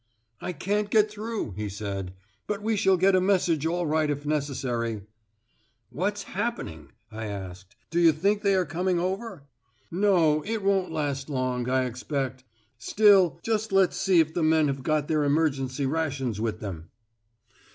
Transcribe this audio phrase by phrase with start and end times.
[0.41, 2.15] 'I can't get through,' he said,
[2.47, 5.03] 'but we shall get a message all right if necessary.'
[5.91, 7.75] 'What's happening?' I asked.
[7.91, 9.43] 'Do you think they are coming over.'
[9.91, 10.41] 'No.
[10.43, 12.43] It won't last long, I expect.
[12.79, 16.89] Still, just let's see if the men have got their emergency rations with them.